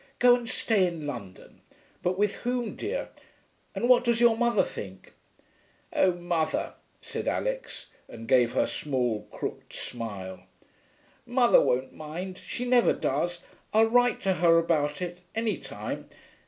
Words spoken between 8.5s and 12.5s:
her small, crooked smile. 'Mother won't mind.